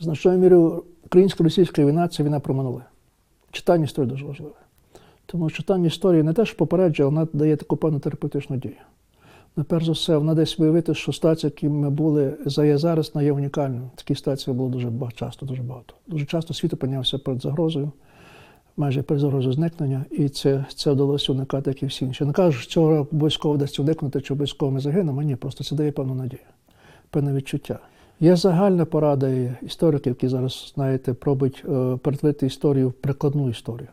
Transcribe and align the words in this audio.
Значною 0.00 0.38
мірою 0.38 0.84
українсько-російська 1.04 1.84
війна 1.84 2.08
це 2.08 2.22
війна 2.22 2.40
про 2.40 2.54
минуле. 2.54 2.82
Читання 3.50 3.84
історії 3.84 4.10
дуже 4.10 4.24
важливе. 4.24 4.54
Тому 5.26 5.50
читання 5.50 5.86
історії 5.86 6.22
не 6.22 6.32
те, 6.32 6.44
що 6.46 6.56
попереджує, 6.56 7.08
вона 7.08 7.28
дає 7.32 7.56
таку 7.56 7.76
певну 7.76 7.98
терапевтичну 7.98 8.56
дію. 8.56 8.74
Ну, 9.56 9.64
перш 9.64 9.86
за 9.86 9.92
все, 9.92 10.16
вона 10.16 10.34
десь 10.34 10.58
виявити, 10.58 10.94
що 10.94 11.12
ситуація, 11.12 11.48
які 11.54 11.68
ми 11.68 11.90
були 11.90 12.34
за 12.46 12.64
є 12.64 12.78
зараз, 12.78 13.10
вона 13.14 13.24
є 13.24 13.32
унікальною. 13.32 13.90
Такі 13.94 14.14
ситуації 14.14 14.56
було 14.56 14.68
дуже 14.68 14.90
багато, 14.90 15.16
часто, 15.16 15.46
дуже 15.46 15.62
багато. 15.62 15.94
Дуже 16.06 16.26
часто 16.26 16.54
світ 16.54 16.74
опинявся 16.74 17.18
перед 17.18 17.42
загрозою, 17.42 17.92
майже 18.76 19.02
перед 19.02 19.20
загрозою 19.20 19.52
зникнення, 19.52 20.04
і 20.10 20.28
це, 20.28 20.64
це 20.74 20.92
вдалося 20.92 21.32
уникати, 21.32 21.70
як 21.70 21.82
і 21.82 21.86
всі 21.86 22.04
інші. 22.04 22.24
Не 22.24 22.32
кажу, 22.32 22.60
що 22.60 22.70
цього 22.70 23.08
обов'язково 23.12 23.54
вдасться 23.54 23.82
уникнути, 23.82 24.20
чи 24.20 24.34
обов'язково 24.34 24.72
ми 24.72 24.80
загинемо. 24.80 25.22
Ні, 25.22 25.36
просто 25.36 25.64
це 25.64 25.76
дає 25.76 25.92
певну 25.92 26.14
надію, 26.14 26.42
певне 27.10 27.32
відчуття. 27.32 27.78
Є 28.22 28.36
загальна 28.36 28.84
порада 28.84 29.28
істориків, 29.62 30.10
які 30.10 30.28
зараз, 30.28 30.72
знаєте, 30.74 31.14
пробують 31.14 31.64
е, 31.68 31.96
перетворити 31.96 32.46
історію 32.46 32.88
в 32.88 32.92
прикладну 32.92 33.50
історію. 33.50 33.88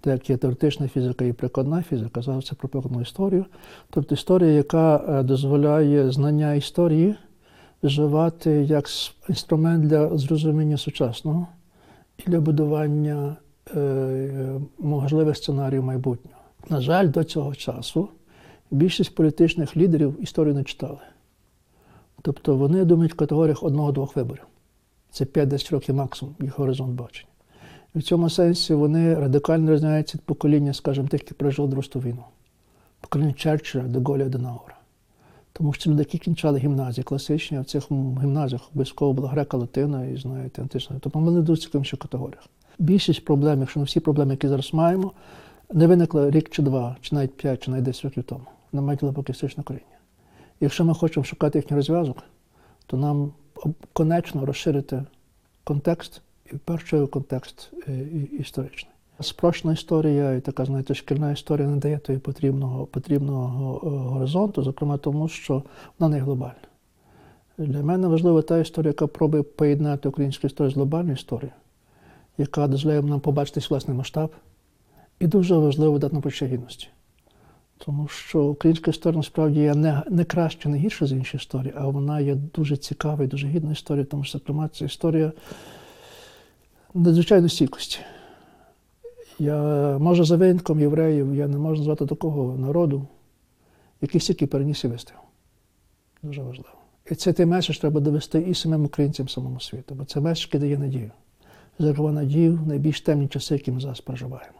Так 0.00 0.30
є 0.30 0.36
теоретична 0.36 0.88
фізика 0.88 1.24
і 1.24 1.32
прикладна 1.32 1.82
фізика, 1.82 2.22
зараз 2.22 2.46
це 2.46 2.54
про 2.54 2.68
прикладну 2.68 3.00
історію. 3.00 3.44
Тобто 3.90 4.14
історія, 4.14 4.50
яка 4.50 5.04
е, 5.08 5.22
дозволяє 5.22 6.10
знання 6.10 6.54
історії 6.54 7.14
вживати 7.82 8.50
як 8.50 8.86
інструмент 9.28 9.86
для 9.86 10.18
зрозуміння 10.18 10.76
сучасного 10.76 11.46
і 12.18 12.30
для 12.30 12.40
будування 12.40 13.36
е, 13.76 14.60
можливих 14.78 15.36
сценаріїв 15.36 15.84
майбутнього. 15.84 16.40
На 16.68 16.80
жаль, 16.80 17.08
до 17.08 17.24
цього 17.24 17.54
часу 17.54 18.08
більшість 18.70 19.14
політичних 19.14 19.76
лідерів 19.76 20.16
історію 20.20 20.54
не 20.54 20.64
читали. 20.64 20.98
Тобто 22.28 22.56
вони 22.56 22.84
думають 22.84 23.12
в 23.12 23.16
категоріях 23.16 23.62
одного-двох 23.62 24.16
виборів. 24.16 24.46
Це 25.10 25.24
5-10 25.24 25.72
років 25.72 25.94
максимум 25.94 26.34
їх 26.40 26.58
горизонт 26.58 26.94
бачення. 26.94 27.30
І 27.94 27.98
в 27.98 28.02
цьому 28.02 28.30
сенсі 28.30 28.74
вони 28.74 29.14
радикально 29.14 29.72
різняються 29.72 30.18
від 30.18 30.24
покоління, 30.24 30.72
скажімо, 30.72 31.08
тих, 31.08 31.20
які 31.20 31.34
пережили 31.34 31.68
Другу 31.68 31.82
війну. 31.94 32.24
Покоління 33.00 33.32
Черчилля, 33.32 33.82
Деголя, 33.82 34.28
Денаура. 34.28 34.76
Тому 35.52 35.72
що 35.72 35.90
люди, 35.90 35.98
які 35.98 36.18
кінчали 36.18 36.58
гімназії 36.58 37.04
класичні, 37.04 37.58
а 37.58 37.60
в 37.60 37.64
цих 37.64 37.90
гімназіях 37.90 38.68
обов'язково 38.72 39.12
була 39.12 39.28
грека 39.28 39.56
латина 39.56 40.04
і 40.04 40.16
знаєте, 40.16 40.62
антична. 40.62 40.96
Тобто 41.00 41.18
вони 41.18 41.40
дуже 41.40 41.62
цікаві 41.62 41.84
ще 41.84 41.96
категоріях. 41.96 42.46
Більшість 42.78 43.24
проблем, 43.24 43.60
якщо 43.60 43.80
не 43.80 43.86
всі 43.86 44.00
проблеми, 44.00 44.30
які 44.30 44.48
зараз 44.48 44.74
маємо, 44.74 45.12
не 45.72 45.86
виникли 45.86 46.30
рік 46.30 46.50
чи 46.50 46.62
два, 46.62 46.96
чи 47.00 47.14
навіть 47.14 47.36
п'ять, 47.36 47.62
чи 47.62 47.70
навіть 47.70 47.84
10 47.84 48.04
років 48.04 48.24
тому. 48.24 48.44
Вони 48.72 48.86
мають 48.86 49.02
глибоке 49.02 49.32
історичне 49.32 49.62
коріння. 49.62 49.97
Якщо 50.60 50.84
ми 50.84 50.94
хочемо 50.94 51.24
шукати 51.24 51.58
їхній 51.58 51.76
розв'язок, 51.76 52.22
то 52.86 52.96
нам 52.96 53.32
конечно 53.92 54.46
розширити 54.46 55.04
контекст, 55.64 56.22
і 56.52 56.56
в 56.56 56.58
першу 56.58 57.08
контекст 57.08 57.70
е, 57.88 58.06
історичний. 58.38 58.92
Спрощена 59.20 59.72
історія 59.72 60.32
і 60.32 60.40
така, 60.40 60.64
знаєте, 60.64 60.94
шкільна 60.94 61.32
історія 61.32 61.68
не 61.68 61.76
дає 61.76 61.98
тої 61.98 62.18
потрібного, 62.18 62.86
потрібного 62.86 63.80
е, 63.84 63.88
горизонту, 63.88 64.62
зокрема 64.62 64.96
тому, 64.96 65.28
що 65.28 65.62
вона 65.98 66.16
не 66.16 66.22
глобальна. 66.22 66.54
Для 67.58 67.82
мене 67.82 68.08
важлива 68.08 68.42
та 68.42 68.58
історія, 68.58 68.88
яка 68.88 69.06
пробує 69.06 69.42
поєднати 69.42 70.08
українську 70.08 70.46
історію 70.46 70.70
з 70.70 70.74
глобальною 70.74 71.14
історією, 71.14 71.56
яка 72.38 72.68
дозволяє 72.68 73.02
нам 73.02 73.20
побачити 73.20 73.60
власний 73.70 73.96
масштаб, 73.96 74.30
і 75.20 75.26
дуже 75.26 75.56
важливо 75.56 75.98
дати 75.98 76.12
нам 76.12 76.22
почуття 76.22 76.46
гідності. 76.46 76.88
Тому 77.78 78.08
що 78.08 78.44
українська 78.44 78.90
історія 78.90 79.16
насправді 79.16 79.60
є 79.60 79.74
не, 79.74 80.02
не 80.10 80.24
краще, 80.24 80.68
не 80.68 80.78
гірше 80.78 81.06
з 81.06 81.12
іншої 81.12 81.40
історії, 81.40 81.72
а 81.76 81.86
вона 81.86 82.20
є 82.20 82.34
дуже 82.34 82.76
цікава 82.76 83.24
і 83.24 83.26
дуже 83.26 83.48
гідна 83.48 83.72
історія, 83.72 84.04
тому 84.04 84.24
що, 84.24 84.38
зокрема, 84.38 84.68
це 84.68 84.84
історія 84.84 85.32
надзвичайної 86.94 87.50
стійкості. 87.50 87.98
Я, 89.38 89.58
може, 89.98 90.24
за 90.24 90.36
винятком 90.36 90.80
євреїв, 90.80 91.34
я 91.34 91.48
не 91.48 91.58
можу 91.58 91.76
назвати 91.76 92.06
такого 92.06 92.58
народу, 92.58 93.06
який 94.00 94.20
стільки 94.20 94.46
переніс 94.46 94.84
і 94.84 94.88
вистояв. 94.88 95.22
Дуже 96.22 96.42
важливо. 96.42 96.68
І 97.10 97.14
це 97.14 97.32
той 97.32 97.46
меседж 97.46 97.78
треба 97.78 98.00
довести 98.00 98.40
і 98.40 98.54
самим 98.54 98.84
українцям, 98.84 99.28
самому 99.28 99.60
світу, 99.60 99.94
бо 99.94 100.04
це 100.04 100.20
меседж, 100.20 100.46
який 100.46 100.60
дає 100.60 100.78
надію. 100.78 101.10
Зокрема, 101.78 102.12
надію 102.12 102.56
в 102.56 102.66
найбільш 102.66 103.00
темні 103.00 103.28
часи, 103.28 103.54
які 103.54 103.72
ми 103.72 103.80
зараз 103.80 104.00
проживаємо. 104.00 104.57